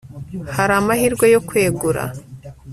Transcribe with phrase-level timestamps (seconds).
[0.55, 2.03] Hari amahirwe yo kwegura